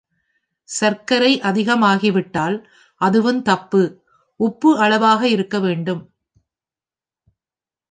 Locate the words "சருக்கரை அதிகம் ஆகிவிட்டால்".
0.69-2.57